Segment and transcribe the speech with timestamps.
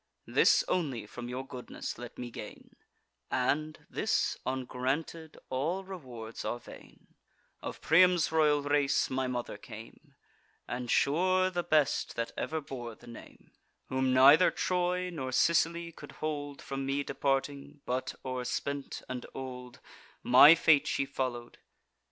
[0.25, 2.75] This only from your goodness let me gain
[3.29, 7.13] (And, this ungranted, all rewards are vain)
[7.61, 10.15] Of Priam's royal race my mother came—
[10.67, 13.51] And sure the best that ever bore the name—
[13.89, 19.81] Whom neither Troy nor Sicily could hold From me departing, but, o'erspent and old,
[20.23, 21.59] My fate she follow'd.